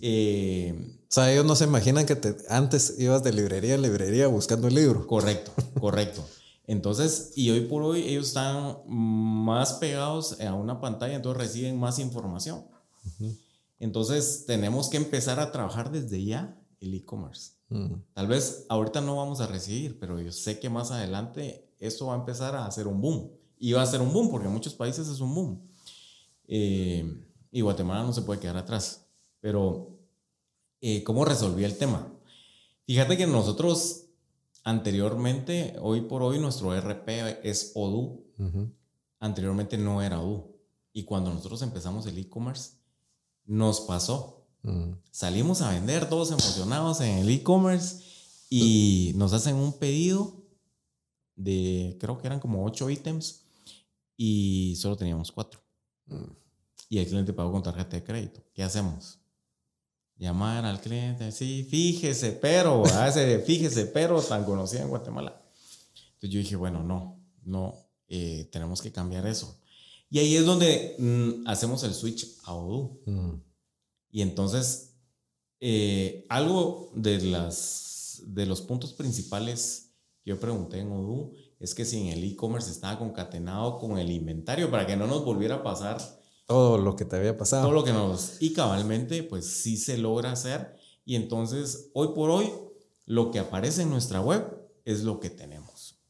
[0.00, 4.26] Eh, o sea, ellos no se imaginan que te, antes ibas de librería a librería
[4.26, 5.06] buscando el libro.
[5.06, 6.22] Correcto, correcto.
[6.66, 11.98] Entonces, y hoy por hoy ellos están más pegados a una pantalla, entonces reciben más
[11.98, 12.62] información.
[13.78, 17.52] Entonces tenemos que empezar a trabajar desde ya el e-commerce.
[17.70, 17.94] Mm.
[18.12, 22.14] Tal vez ahorita no vamos a recibir, pero yo sé que más adelante esto va
[22.14, 23.30] a empezar a hacer un boom.
[23.58, 25.62] Y va a ser un boom porque en muchos países es un boom.
[26.46, 29.06] Eh, y Guatemala no se puede quedar atrás.
[29.40, 29.97] Pero,
[30.80, 32.12] eh, ¿cómo resolví el tema?
[32.86, 34.06] Fíjate que nosotros
[34.64, 37.08] anteriormente, hoy por hoy, nuestro RP
[37.42, 38.24] es Odoo.
[39.18, 40.56] Anteriormente no era Odoo.
[40.92, 42.72] Y cuando nosotros empezamos el e-commerce,
[43.44, 44.46] nos pasó.
[44.62, 44.92] Mm.
[45.10, 48.04] Salimos a vender todos emocionados en el e-commerce
[48.50, 50.44] y nos hacen un pedido
[51.36, 53.44] de, creo que eran como ocho ítems.
[54.16, 55.60] y solo teníamos cuatro.
[56.06, 56.32] Mm.
[56.88, 58.42] Y el cliente pagó con tarjeta de crédito.
[58.52, 59.18] ¿Qué hacemos?
[60.18, 65.40] Llamar al cliente, sí, fíjese, pero, hace, fíjese, pero tan conocida en Guatemala.
[66.14, 67.76] Entonces yo dije, bueno, no, no,
[68.08, 69.60] eh, tenemos que cambiar eso.
[70.10, 73.00] Y ahí es donde mm, hacemos el switch a Odoo.
[73.06, 73.34] Mm.
[74.10, 74.96] Y entonces,
[75.60, 79.92] eh, algo de, las, de los puntos principales
[80.24, 84.10] que yo pregunté en Odoo es que si en el e-commerce estaba concatenado con el
[84.10, 85.98] inventario para que no nos volviera a pasar
[86.48, 87.64] todo lo que te había pasado.
[87.64, 88.40] Todo lo que nos...
[88.40, 90.76] Y cabalmente, pues sí se logra hacer.
[91.04, 92.50] Y entonces, hoy por hoy,
[93.04, 94.44] lo que aparece en nuestra web
[94.86, 96.00] es lo que tenemos.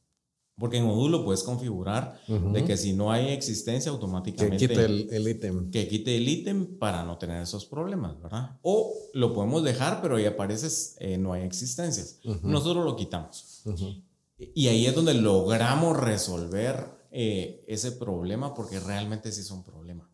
[0.56, 4.68] Porque en módulo puedes configurar de que si no hay existencia automáticamente...
[4.68, 5.70] Que quite el ítem.
[5.72, 8.58] Que quite el ítem para no tener esos problemas, ¿verdad?
[8.62, 12.20] O lo podemos dejar, pero ahí apareces, eh, no hay existencias.
[12.42, 13.64] Nosotros lo quitamos.
[14.54, 20.07] Y ahí es donde logramos resolver eh, ese problema porque realmente sí es un problema.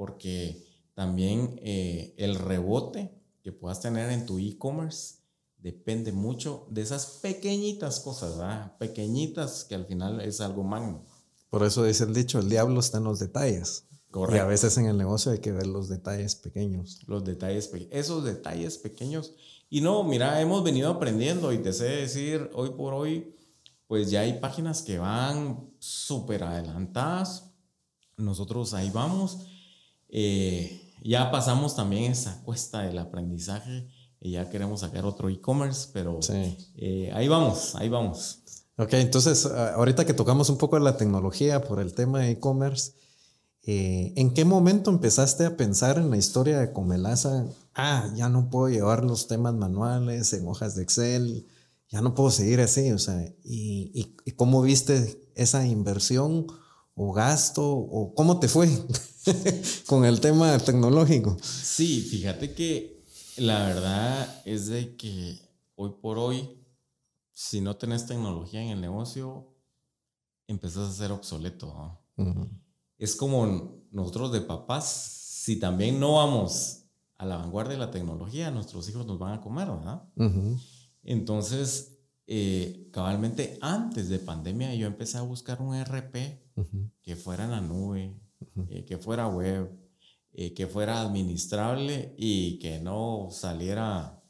[0.00, 5.16] Porque también eh, el rebote que puedas tener en tu e-commerce
[5.58, 8.78] depende mucho de esas pequeñitas cosas, ¿verdad?
[8.78, 11.04] Pequeñitas que al final es algo magno.
[11.50, 13.84] Por eso dice el dicho, el diablo está en los detalles.
[14.10, 14.36] Correcto.
[14.36, 17.02] Y a veces en el negocio hay que ver los detalles pequeños.
[17.06, 19.34] Los detalles, esos detalles pequeños.
[19.68, 23.36] Y no, mira, hemos venido aprendiendo y te sé decir, hoy por hoy,
[23.86, 27.52] pues ya hay páginas que van súper adelantadas.
[28.16, 29.46] Nosotros ahí vamos.
[30.10, 33.88] Eh, ya pasamos también esa cuesta del aprendizaje
[34.20, 38.42] y ya queremos sacar otro e-commerce, pero eh, ahí vamos, ahí vamos.
[38.76, 42.92] Ok, entonces ahorita que tocamos un poco de la tecnología por el tema de e-commerce,
[43.62, 47.46] eh, ¿en qué momento empezaste a pensar en la historia de Comelaza?
[47.74, 51.46] Ah, ya no puedo llevar los temas manuales en hojas de Excel
[51.90, 56.46] ya no puedo seguir así, o sea, y, y, cómo viste esa inversión
[57.02, 58.68] o gasto o cómo te fue
[59.86, 61.34] con el tema tecnológico.
[61.40, 63.02] Sí, fíjate que
[63.38, 65.40] la verdad es de que
[65.76, 66.62] hoy por hoy,
[67.32, 69.48] si no tenés tecnología en el negocio,
[70.46, 71.98] empezás a ser obsoleto.
[72.98, 76.82] Es como nosotros de papás, si también no vamos
[77.16, 80.02] a la vanguardia de la tecnología, nuestros hijos nos van a comer, ¿verdad?
[81.02, 86.49] Entonces, eh, cabalmente antes de pandemia yo empecé a buscar un RP
[87.02, 88.14] que fuera en la nube,
[88.68, 89.70] eh, que fuera web,
[90.32, 94.22] eh, que fuera administrable y que no saliera...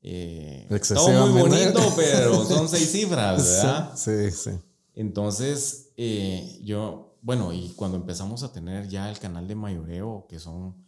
[0.00, 3.92] todo muy bonito, pero son seis cifras, ¿verdad?
[3.96, 4.50] Sí, sí.
[4.94, 5.92] Entonces,
[6.62, 10.84] yo, bueno, y cuando empezamos a tener ya el canal de mayoreo, que son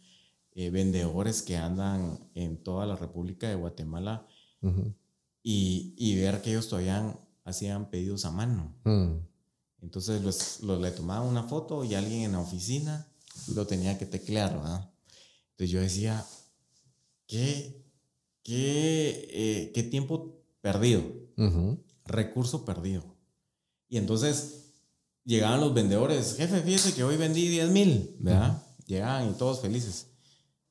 [0.53, 4.27] vendedores que andan en toda la República de Guatemala,
[5.43, 8.75] y, y, ver que ellos todavía hacían pedidos a mano.
[8.83, 9.19] Mm.
[9.81, 13.07] Entonces los, los, le tomaban una foto y alguien en la oficina
[13.53, 14.89] lo tenía que teclear, ¿verdad?
[15.51, 16.25] Entonces yo decía,
[17.27, 17.85] ¿qué,
[18.43, 21.03] qué, eh, qué tiempo perdido?
[22.05, 23.03] Recurso perdido.
[23.87, 24.73] Y entonces
[25.23, 28.63] llegaban los vendedores, jefe, fíjese que hoy vendí 10 mil, ¿verdad?
[28.85, 30.07] Llegaban y todos felices.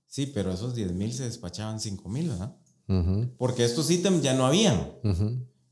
[0.07, 2.57] Sí, pero esos 10 mil se despachaban 5 mil, ¿verdad?
[3.39, 4.93] Porque estos ítems ya no habían.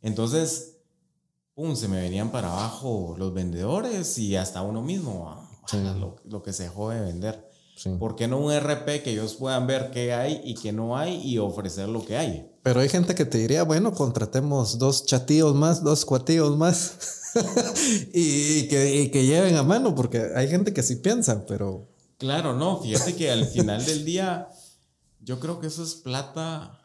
[0.01, 0.71] Entonces,
[1.55, 6.53] pum, se me venían para abajo los vendedores y hasta uno mismo, ah, lo, que
[6.53, 7.51] se dejó de vender.
[7.99, 11.21] ¿Por qué no un RP que ellos puedan ver qué hay y qué no hay
[11.21, 12.49] y ofrecer lo que hay?
[12.62, 17.33] Pero hay gente que te diría, bueno, contratemos dos chatillos más, dos cuatillos más
[18.12, 21.88] y, que, y, que, lleven a mano, porque hay gente que sí piensa, pero...
[22.19, 24.49] Claro, no, fíjate que al final del día
[25.21, 26.83] yo creo que eso es plata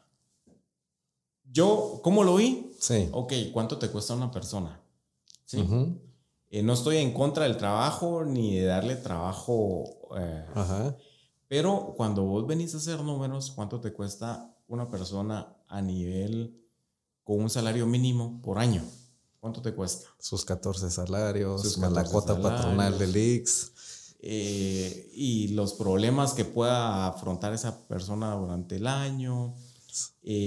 [1.51, 2.66] yo, ¿cómo lo vi?
[2.79, 3.09] Sí.
[3.11, 4.81] Ok, ¿cuánto te cuesta una persona?
[5.45, 5.65] Sí.
[6.49, 9.83] Eh, no estoy en contra del trabajo ni de darle trabajo.
[10.17, 10.45] Eh,
[11.47, 16.61] pero cuando vos venís a hacer números, ¿cuánto te cuesta una persona a nivel
[17.23, 18.83] con un salario mínimo por año?
[19.39, 20.07] ¿Cuánto te cuesta?
[20.19, 23.71] Sus 14 salarios, Sus la cuota patronal del IX.
[24.19, 29.53] Eh, y los problemas que pueda afrontar esa persona durante el año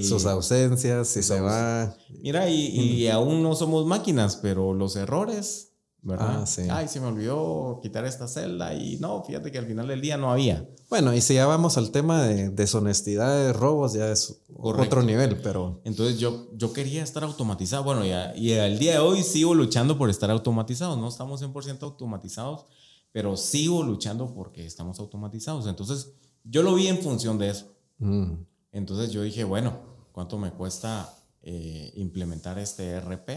[0.03, 1.95] sus ausencias, si se va.
[2.23, 6.45] Mira, y, aún no somos máquinas, pero los errores, ¿verdad?
[6.69, 10.01] Ah, Ay, se me olvidó quitar esta celda y no, fíjate que al final del
[10.01, 10.69] día no había.
[10.89, 15.41] Bueno, y si ya vamos al tema de deshonestidad, de robos, ya es otro nivel,
[15.41, 15.81] pero...
[15.85, 17.85] Entonces yo, yo quería estar automatizado.
[17.85, 20.99] Bueno, ya, y al día de hoy sigo luchando por estar automatizados.
[20.99, 22.67] No estamos 100% automatizados,
[23.13, 25.67] pero sigo luchando porque estamos automatizados.
[25.67, 26.13] Entonces
[26.45, 27.67] yo lo vi en función de eso.
[27.99, 28.33] Mm.
[28.73, 29.81] Entonces yo dije, bueno,
[30.13, 33.29] ¿cuánto me cuesta eh, implementar este RP?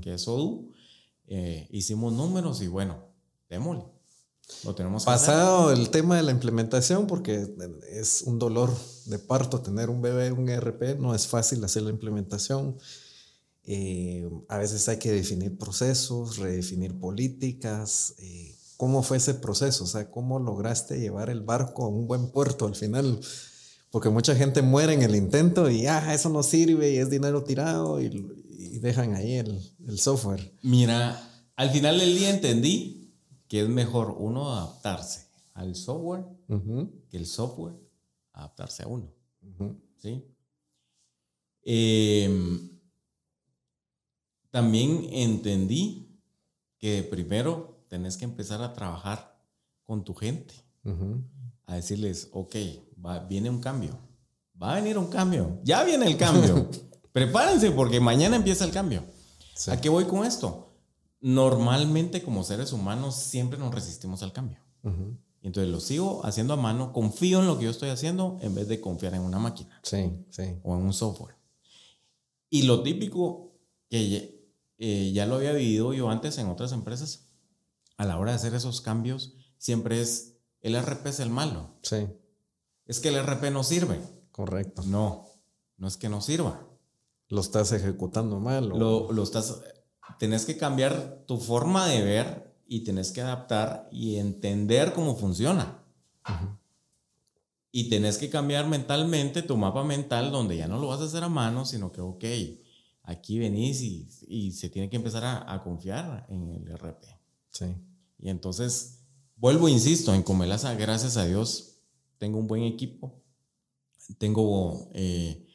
[0.00, 0.72] Que es Odoo.
[1.26, 3.04] Eh, hicimos números y bueno,
[3.48, 3.84] démosle.
[4.64, 7.46] Lo tenemos Pasado el tema de la implementación, porque
[7.90, 11.90] es un dolor de parto tener un bebé, un ERP, no es fácil hacer la
[11.90, 12.78] implementación.
[13.64, 18.14] Eh, a veces hay que definir procesos, redefinir políticas.
[18.16, 19.84] Eh, ¿Cómo fue ese proceso?
[19.84, 23.20] O sea, ¿cómo lograste llevar el barco a un buen puerto al final?
[23.90, 27.42] Porque mucha gente muere en el intento y, ah, eso no sirve y es dinero
[27.44, 28.08] tirado y,
[28.80, 30.52] dejan ahí el, el software.
[30.62, 31.20] Mira,
[31.56, 33.12] al final del día entendí
[33.48, 36.24] que es mejor uno adaptarse al software
[37.10, 37.74] que el software
[38.32, 39.12] adaptarse a uno.
[39.96, 40.24] ¿Sí?
[41.62, 42.70] Em,
[44.50, 46.20] también entendí
[46.78, 49.36] que primero tenés que empezar a trabajar
[49.82, 50.54] con tu gente,
[51.68, 52.56] a decirles, ok,
[53.04, 53.96] va, viene un cambio,
[54.60, 56.68] va a venir un cambio, ya viene el cambio,
[57.12, 59.04] prepárense porque mañana empieza el cambio.
[59.68, 60.68] ¿A qué voy con esto?
[61.20, 64.58] normalmente como seres humanos siempre nos resistimos al cambio.
[65.42, 68.54] Y entonces lo sigo haciendo a mano, confío en lo que yo estoy haciendo en
[68.54, 69.80] vez de confiar en una máquina.
[69.82, 70.56] Sí, sí.
[70.62, 71.36] O en un software.
[72.48, 73.52] Y lo típico
[73.90, 77.28] que eh, ya lo había vivido yo antes en otras empresas,
[77.96, 81.78] a la hora de hacer esos cambios, siempre es, el RP es el malo.
[81.82, 82.06] Sí.
[82.86, 84.00] Es que el RP no sirve.
[84.32, 84.82] Correcto.
[84.86, 85.26] No,
[85.76, 86.66] no es que no sirva.
[87.28, 88.68] Lo estás ejecutando mal.
[88.68, 89.60] Lo, lo estás
[90.18, 95.84] tenés que cambiar tu forma de ver y tenés que adaptar y entender cómo funciona.
[97.70, 101.24] Y tenés que cambiar mentalmente tu mapa mental donde ya no lo vas a hacer
[101.24, 102.24] a mano, sino que, ok,
[103.02, 107.04] aquí venís y, se tiene que empezar a, confiar en el RP.
[107.50, 107.66] Sí.
[108.18, 108.97] Y entonces,
[109.38, 111.78] vuelvo, insisto, en Comelaza, gracias a Dios,
[112.18, 113.22] tengo un buen equipo.
[114.18, 115.46] Tengo eh,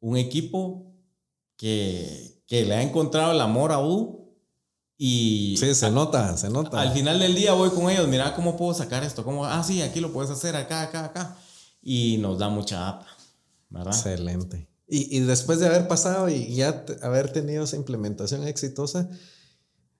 [0.00, 0.92] un equipo
[1.56, 4.20] que, que le ha encontrado el amor a U.
[4.98, 6.80] Y sí, se nota, se nota.
[6.80, 9.82] Al final del día voy con ellos, mira cómo puedo sacar esto, cómo, ah, sí,
[9.82, 11.36] aquí lo puedes hacer, acá, acá, acá.
[11.82, 13.06] Y nos da mucha data,
[13.68, 13.94] ¿verdad?
[13.94, 14.68] Excelente.
[14.86, 19.08] Y, y después de haber pasado y ya haber tenido esa implementación exitosa,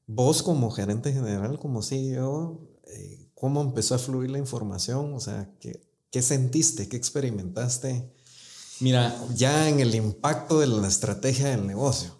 [0.06, 5.14] vos como gerente general, como CEO, eh, ¿cómo empezó a fluir la información?
[5.14, 6.88] O sea, ¿qué, qué sentiste?
[6.88, 8.12] ¿Qué experimentaste?
[8.80, 12.16] Mira, ya en el impacto de la estrategia del negocio.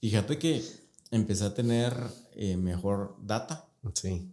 [0.00, 0.64] Fíjate que
[1.10, 1.94] empecé a tener
[2.34, 3.68] eh, mejor data.
[3.94, 4.30] Sí.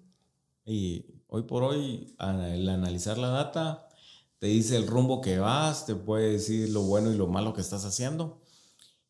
[0.66, 3.88] Y hoy por hoy, al analizar la data,
[4.40, 7.62] te dice el rumbo que vas, te puede decir lo bueno y lo malo que
[7.62, 8.42] estás haciendo.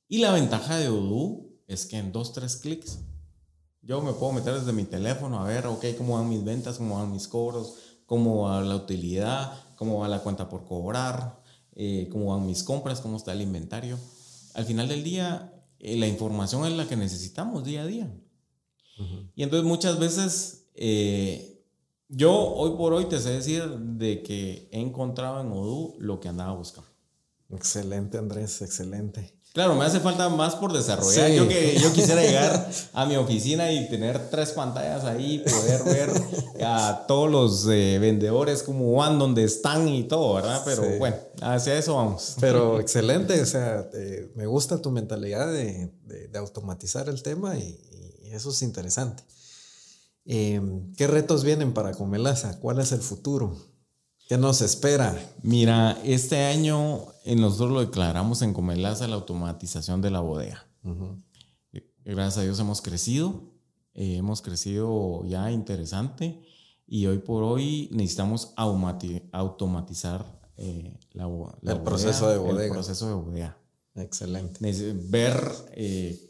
[0.10, 3.00] Y la ventaja de Odoo es que en dos, tres clics,
[3.82, 7.00] yo me puedo meter desde mi teléfono a ver, ok, cómo van mis ventas, cómo
[7.00, 11.42] van mis cobros, cómo va la utilidad, cómo va la cuenta por cobrar,
[11.74, 13.98] eh, cómo van mis compras, cómo está el inventario.
[14.54, 18.14] Al final del día, eh, la información es la que necesitamos día a día.
[19.36, 21.64] Y entonces muchas veces eh,
[22.08, 26.28] yo hoy por hoy te sé decir de que he encontrado en Odoo lo que
[26.28, 26.90] andaba buscando.
[27.50, 29.34] Excelente Andrés, excelente.
[29.54, 31.30] Claro, me hace falta más por desarrollar.
[31.32, 36.10] Yo, que, yo quisiera llegar a mi oficina y tener tres pantallas ahí, poder ver
[36.64, 40.62] a todos los eh, vendedores cómo van, dónde están y todo, ¿verdad?
[40.64, 42.38] Pero bueno, hacia eso vamos.
[42.40, 43.90] Pero excelente, o sea,
[44.36, 47.78] me gusta tu mentalidad de, de, automatizar el tema y,
[48.32, 49.24] eso es interesante.
[50.24, 52.58] Em, ¿Qué retos vienen para Comelaza?
[52.62, 53.58] ¿Cuál es el futuro?
[54.32, 55.14] ¿Qué nos espera?
[55.44, 60.66] Mira, este año eh, nosotros lo declaramos en Comelaza la automatización de la bodega.
[61.74, 63.42] Eh, gracias a Dios hemos crecido,
[63.94, 66.42] eh, hemos crecido ya interesante
[66.88, 70.26] y hoy por hoy necesitamos automatizar
[71.12, 71.28] la,
[71.64, 72.68] el proceso de bodega.
[72.68, 73.58] El proceso de bodega.
[73.96, 74.60] Excelente.
[75.10, 75.44] Ver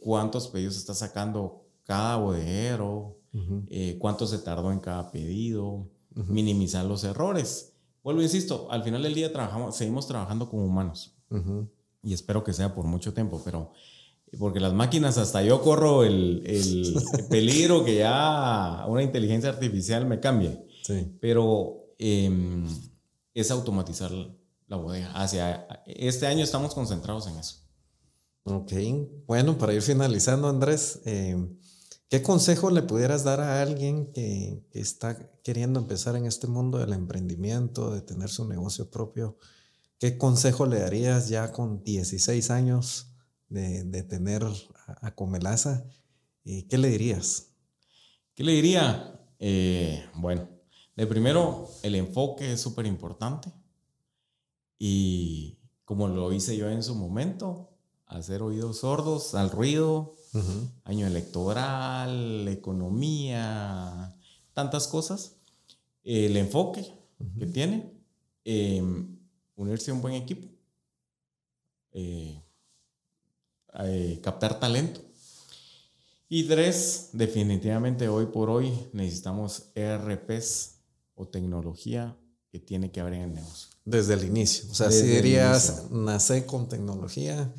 [0.02, 3.20] cuántos pedidos está sacando cada bodeguero,
[4.00, 7.71] cuánto se tardó en cada pedido, minimizar los errores
[8.04, 11.16] vuelvo, insisto, al final del día trabajamos, seguimos trabajando como humanos.
[12.04, 13.72] Y espero que sea por mucho tiempo, pero
[14.40, 16.96] porque las máquinas hasta yo corro el, el,
[17.30, 20.66] peligro que ya una inteligencia artificial me cambie.
[20.84, 21.18] Sí.
[21.20, 22.66] Pero em,
[23.34, 24.12] es automatizar
[24.68, 25.12] la bodega.
[25.14, 27.58] Hacia este año estamos concentrados en eso.
[28.44, 28.72] Ok,
[29.28, 31.38] bueno, para ir finalizando, Andrés, eh,
[32.12, 36.92] ¿Qué consejo le pudieras dar a alguien que, está queriendo empezar en este mundo del
[36.92, 39.38] emprendimiento, de tener su negocio propio?
[39.98, 43.14] ¿Qué consejo le darías ya con 16 años
[43.48, 44.46] de, tener
[44.88, 45.86] a, Comelaza?
[46.44, 47.54] ¿Y ¿Qué le dirías?
[48.36, 49.18] ¿Qué le diría?
[49.40, 50.50] Eh, bueno,
[50.98, 53.54] de primero, el enfoque es súper importante.
[54.78, 57.70] Y como lo hice yo en su momento,
[58.06, 60.12] hacer oídos sordos al ruido,
[60.86, 64.16] año electoral, economía,
[64.54, 65.36] tantas cosas,
[66.04, 66.94] el enfoque
[67.38, 67.92] que tiene,
[68.46, 69.18] em,
[69.56, 70.48] unirse a un buen equipo,
[71.94, 72.42] eh,
[73.84, 75.02] eh, captar talento.
[76.30, 80.76] Y tres, definitivamente hoy por hoy necesitamos ERPs
[81.16, 82.18] o tecnología
[82.50, 83.70] que tiene que haber en el negocio.
[83.84, 84.70] Desde el inicio.
[84.72, 87.54] O sea, si dirías, nace con tecnología,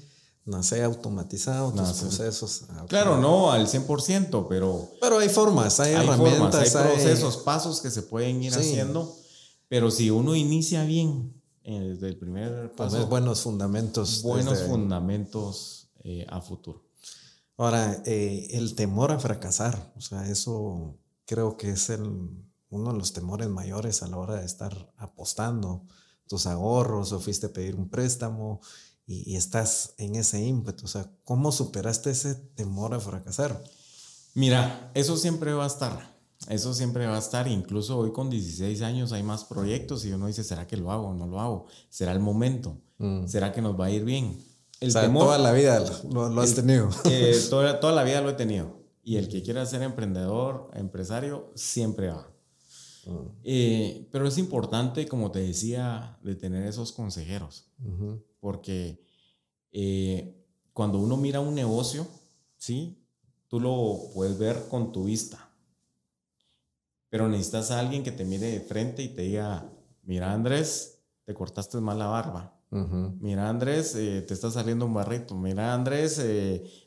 [0.44, 2.64] nace automatizado, tus procesos.
[2.70, 4.88] Ah, claro, no al 100%, pero...
[5.00, 6.74] Pero hay formas, hay, herramientas.
[6.74, 9.14] hay procesos, pasos que se pueden ir haciendo,
[9.68, 11.32] pero si uno inicia bien
[11.64, 13.06] eh, desde el primer paso...
[13.06, 14.22] buenos fundamentos.
[14.22, 16.84] Buenos fundamentos eh, a futuro.
[17.56, 22.02] Ahora, eh, el temor a fracasar, o sea, eso creo que es el,
[22.70, 25.86] uno de los temores mayores a la hora de estar apostando
[26.26, 28.60] tus ahorros o fuiste a pedir un préstamo
[29.12, 30.86] y, estás en ese ímpetu.
[30.86, 33.62] O sea, ¿cómo superaste ese temor a fracasar?
[34.34, 36.12] Mira, eso siempre va a estar.
[36.48, 37.46] Eso siempre va a estar.
[37.46, 41.08] Incluso hoy con 16 años hay más proyectos y uno dice, ¿será que lo hago
[41.08, 41.66] o no lo hago?
[41.88, 42.78] ¿Será el momento?
[42.98, 43.26] Mm.
[43.26, 44.42] ¿Será que nos va a ir bien?
[44.80, 46.90] El temor, toda la vida lo, has tenido.
[47.50, 48.82] toda, toda la vida lo he tenido.
[49.04, 52.32] Y el que quiera ser emprendedor, empresario, siempre va.
[53.42, 57.66] Eh, pero es importante, como te decía, de tener esos consejeros,
[58.42, 59.00] porque
[59.70, 60.34] eh,
[60.72, 62.08] cuando uno mira un negocio,
[62.56, 62.98] ¿sí?
[63.46, 65.48] Tú lo puedes ver con tu vista,
[67.08, 69.70] pero necesitas a alguien que te mire de frente y te diga,
[70.02, 72.58] mira Andrés, te cortaste mal la barba.
[72.70, 75.34] Mira Andrés, eh, te está saliendo un barrito.
[75.34, 76.18] Mira Andrés,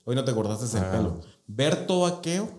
[0.03, 0.91] hoy no te cortaste el ah.
[0.91, 1.21] pelo.
[1.45, 2.49] Ver todo aquello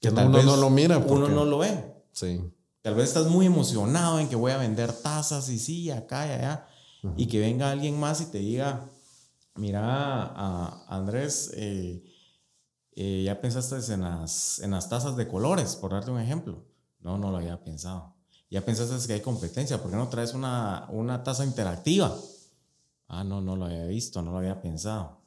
[0.00, 0.98] que, tal uno no lo mira.
[0.98, 1.94] Uno no lo ve.
[2.12, 2.40] Sí.
[2.82, 6.30] Tal vez estás muy emocionado en que voy a vender tazas y sí, acá y
[6.32, 6.66] allá.
[7.16, 8.88] Y que venga alguien más y te diga,
[9.54, 10.32] mira,
[10.88, 12.02] Andrés, eh,
[12.92, 16.64] eh, ya pensaste en las, en las tazas de colores, por darte un ejemplo.
[17.00, 18.14] No, no lo había pensado.
[18.50, 22.16] Ya pensaste que hay competencia, ¿por qué no traes una, una taza interactiva?
[23.08, 25.20] Ah, no, no lo había visto, no lo había pensado.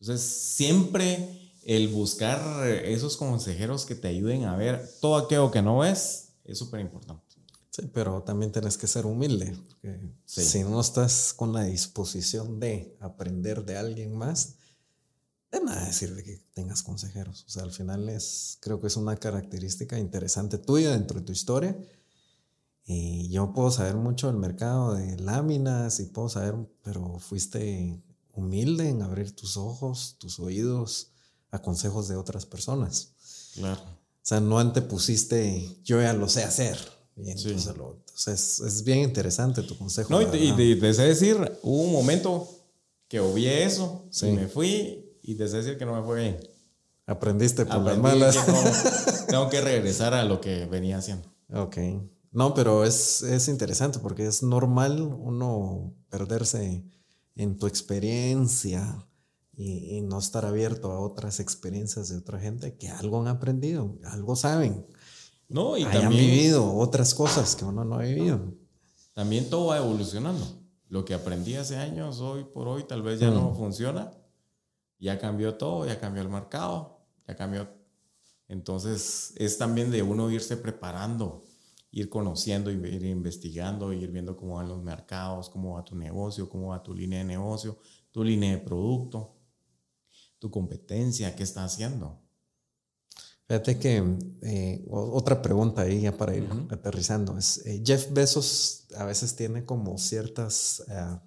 [0.00, 5.78] Entonces, siempre el buscar esos consejeros que te ayuden a ver todo aquello que no
[5.78, 7.31] ves, es súper importante.
[7.72, 9.56] Sí, pero también tienes que ser humilde.
[10.26, 14.56] Si no estás con la disposición de aprender de alguien más,
[15.50, 17.46] de nada sirve que tengas consejeros.
[17.46, 21.32] O sea, al final es, creo que es una característica interesante tuya dentro de tu
[21.32, 21.74] historia.
[22.84, 28.02] Y yo puedo saber mucho del mercado de láminas y puedo saber, pero fuiste
[28.34, 31.12] humilde en abrir tus ojos, tus oídos
[31.50, 33.12] a consejos de otras personas.
[33.54, 33.80] Claro.
[33.80, 36.78] O sea, no antepusiste, yo ya lo sé hacer.
[37.16, 40.10] Entonces, es bien interesante tu consejo.
[40.10, 42.48] No, y, deseo decir, hubo un momento
[43.08, 46.40] que obvié eso, y me fui y deseo decir que no me fue bien.
[47.06, 48.36] Aprendiste por las malas.
[49.28, 51.28] tengo que regresar a lo que venía haciendo.
[51.52, 51.76] Ok.
[52.30, 56.82] No, pero es, es interesante porque es normal uno perderse
[57.34, 59.06] en tu experiencia,
[59.54, 64.36] y, no estar abierto a otras experiencias de otra gente que algo han aprendido, algo
[64.36, 64.86] saben.
[65.52, 68.54] No, y hayan también, vivido otras cosas que uno no ha vivido.
[69.12, 70.44] También todo va evolucionando.
[70.88, 73.56] Lo que aprendí hace años, hoy por hoy, tal vez ya no mm.
[73.56, 74.12] funciona.
[74.98, 77.68] Ya cambió todo, ya cambió el mercado, ya cambió.
[78.48, 81.42] Entonces, es también de uno irse preparando,
[81.90, 86.68] ir conociendo, ir investigando, ir viendo cómo van los mercados, cómo va tu negocio, cómo
[86.68, 87.78] va tu línea de negocio,
[88.10, 89.36] tu línea de producto
[90.42, 92.20] tu competencia, qué está haciendo.
[93.52, 94.02] Fíjate que
[94.40, 99.66] eh, otra pregunta ahí ya para ir aterrizando es, eh, Jeff Bezos a veces tiene
[99.66, 101.18] como ciertas eh,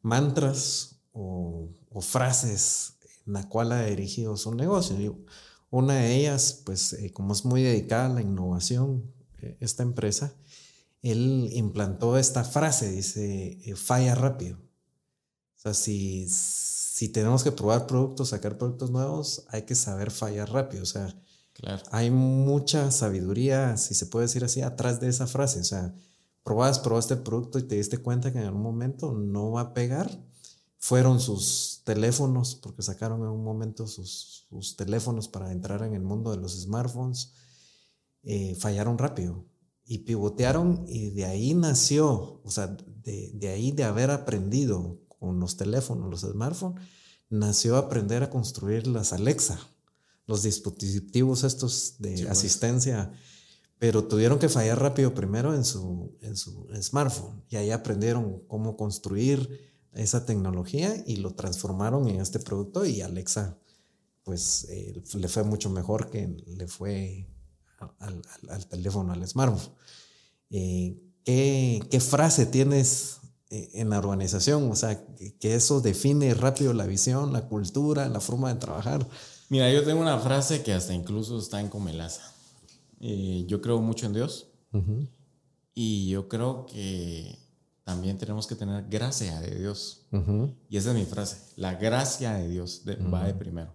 [0.00, 1.70] mantras o,
[2.02, 2.92] frases
[3.26, 5.18] en la cual ha dirigido su negocio.
[5.70, 9.02] una de ellas, pues como es muy dedicada a la innovación,
[9.58, 10.34] esta empresa,
[11.02, 14.56] él implantó esta frase, dice, falla rápido.
[15.56, 16.28] O sea, si
[16.94, 20.84] si tenemos que probar productos, sacar productos nuevos, hay que saber fallar rápido.
[20.84, 21.12] O sea,
[21.90, 25.60] hay mucha sabiduría, si se puede decir así, atrás de esa frase.
[25.60, 25.94] O sea,
[26.42, 29.74] probas, probaste el producto y te diste cuenta que en algún momento no va a
[29.74, 30.10] pegar.
[30.78, 34.46] Fueron sus teléfonos, porque sacaron en un momento sus,
[34.76, 37.32] teléfonos para entrar en el mundo de los smartphones.
[38.22, 39.44] Eh, fallaron rápido
[39.84, 45.40] y pivotearon y de ahí nació, o sea, de, de ahí de haber aprendido con
[45.40, 46.82] los teléfonos, los smartphones,
[47.28, 49.58] nació aprender a construir las Alexa,
[50.26, 52.30] los dispositivos estos de pues.
[52.30, 53.12] asistencia,
[53.78, 58.76] pero tuvieron que fallar rápido primero en su, en su smartphone y ahí aprendieron cómo
[58.76, 63.58] construir esa tecnología y lo transformaron en este producto y Alexa
[64.24, 67.28] pues eh, le fue mucho mejor que le fue
[67.98, 69.74] al, teléfono, al smartphone.
[70.50, 73.18] Eh, ¿qué, frase tienes
[73.50, 74.70] eh, en la organización?
[74.70, 75.04] O sea,
[75.38, 79.06] que eso define rápido la visión, la cultura, la forma de trabajar.
[79.54, 82.22] Mira, yo tengo una frase que hasta incluso está en Comelaza.
[82.98, 84.48] Eh, yo creo mucho en Dios
[85.76, 87.38] y yo creo que
[87.84, 90.08] también tenemos que tener gracia de Dios.
[90.68, 92.82] Y esa es mi frase, la gracia de Dios
[93.14, 93.72] va de primero.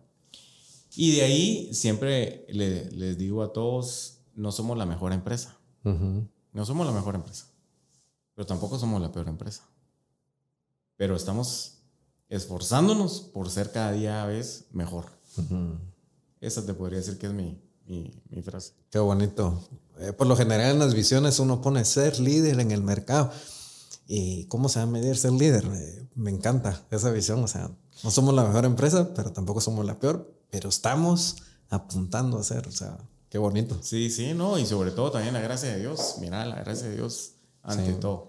[0.98, 5.58] Y de ahí siempre les digo a todos, no somos la mejor empresa.
[5.86, 7.46] No somos la mejor empresa.
[8.36, 9.64] Pero tampoco somos la peor empresa.
[10.98, 11.78] Pero estamos
[12.28, 15.19] esforzándonos por ser cada día vez mejor.
[16.42, 18.74] Esa te podría decir que es mi, mi, frase.
[18.90, 19.62] Qué bonito.
[20.00, 23.32] Eh, por lo general en las visiones uno pone ser líder en el mercado.
[24.08, 25.66] ¿Y cómo se va a medir ser líder?
[25.66, 27.44] Eh, me encanta esa visión.
[27.44, 27.70] O sea,
[28.04, 31.38] no somos la mejor empresa, pero tampoco somos la peor, pero estamos
[31.70, 32.68] apuntando a ser.
[32.68, 32.98] O sea,
[33.30, 33.78] qué bonito.
[33.82, 34.58] Sí, sí, no.
[34.58, 36.16] Y sobre todo también la gracia de Dios.
[36.20, 38.29] Mira, la gracia de Dios ante todo.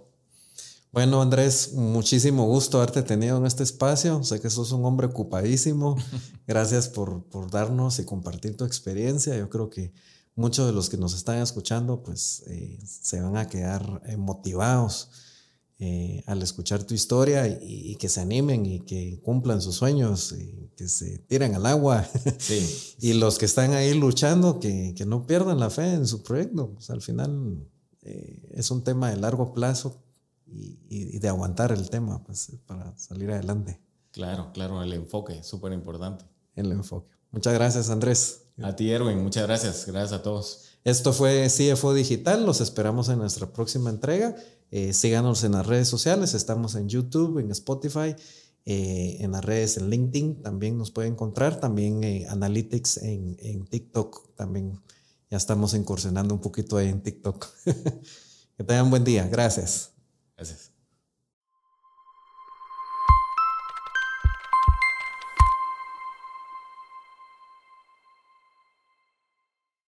[0.92, 4.24] Bueno, Andrés, muchísimo gusto haberte tenido en este espacio.
[4.24, 5.96] Sé que sos un hombre ocupadísimo.
[6.48, 9.36] Gracias por, por darnos y compartir tu experiencia.
[9.36, 9.92] Yo creo que
[10.34, 15.10] muchos de los que nos están escuchando, pues eh, se van a quedar eh, motivados
[15.78, 20.70] eh, al escuchar tu historia y, que se animen y que cumplan sus sueños, y
[20.76, 22.06] que se tiren al agua.
[22.38, 22.96] Sí.
[23.00, 26.72] y los que están ahí luchando, que, que, no pierdan la fe en su proyecto.
[26.74, 27.64] Pues, al final
[28.02, 30.02] es un tema de largo plazo
[30.52, 33.80] y, de aguantar el tema pues, para salir adelante.
[34.10, 36.24] Claro, claro, el enfoque, súper importante.
[36.54, 37.14] El enfoque.
[37.30, 38.42] Muchas gracias, Andrés.
[38.62, 39.86] A ti, Erwin, muchas gracias.
[39.86, 40.70] Gracias a todos.
[40.84, 42.44] Esto fue CFO Digital.
[42.44, 44.34] Los esperamos en nuestra próxima entrega.
[44.70, 46.34] Eh, síganos en las redes sociales.
[46.34, 48.14] Estamos en YouTube, en Spotify,
[48.64, 50.42] eh, en las redes en LinkedIn.
[50.42, 51.60] También nos pueden encontrar.
[51.60, 54.34] También eh, Analytics en, en TikTok.
[54.34, 54.80] También
[55.30, 57.46] ya estamos incursionando un poquito ahí en TikTok.
[58.56, 59.28] que tengan buen día.
[59.28, 59.89] Gracias.
[60.40, 60.69] Gracias.